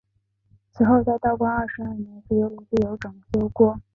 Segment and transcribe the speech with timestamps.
[0.71, 3.79] 此后在道光二十二年时又陆续有整修过。